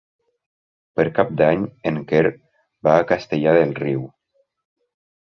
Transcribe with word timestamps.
Per 0.99 1.03
Cap 1.17 1.33
d'Any 1.41 1.67
en 1.89 1.99
Quer 2.11 2.23
va 2.87 2.95
a 2.97 3.05
Castellar 3.13 3.55
del 3.59 3.75
Riu. 3.81 4.03